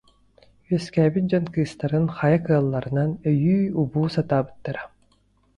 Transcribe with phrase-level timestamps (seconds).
[0.73, 4.83] үөскээбит дьон кыыстарын хайа кыалларынан өйүү- убуу сатаабыттара